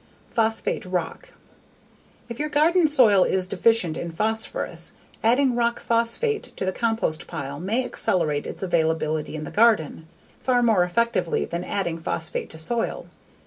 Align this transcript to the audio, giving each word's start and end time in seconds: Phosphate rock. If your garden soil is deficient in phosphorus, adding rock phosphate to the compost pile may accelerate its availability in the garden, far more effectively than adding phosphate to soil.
Phosphate 0.29 0.83
rock. 0.83 1.33
If 2.27 2.39
your 2.39 2.49
garden 2.49 2.87
soil 2.87 3.23
is 3.23 3.45
deficient 3.47 3.95
in 3.97 4.09
phosphorus, 4.09 4.93
adding 5.23 5.55
rock 5.55 5.79
phosphate 5.79 6.51
to 6.57 6.65
the 6.65 6.71
compost 6.71 7.27
pile 7.27 7.59
may 7.59 7.85
accelerate 7.85 8.47
its 8.47 8.63
availability 8.63 9.35
in 9.35 9.43
the 9.43 9.51
garden, 9.51 10.07
far 10.39 10.63
more 10.63 10.83
effectively 10.83 11.45
than 11.45 11.63
adding 11.63 11.99
phosphate 11.99 12.49
to 12.49 12.57
soil. 12.57 13.05